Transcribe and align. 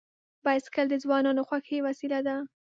بایسکل 0.45 0.85
د 0.89 0.95
ځوانانو 1.03 1.47
خوښي 1.47 1.77
وسیله 1.87 2.19
ده. 2.27 2.35